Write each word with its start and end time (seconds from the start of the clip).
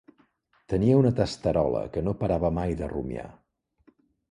Tenia 0.73 0.95
una 1.01 1.11
testerola 1.19 1.83
que 1.97 2.03
no 2.07 2.15
parava 2.23 2.53
mai 2.61 2.75
de 2.83 2.91
rumiar. 2.97 3.29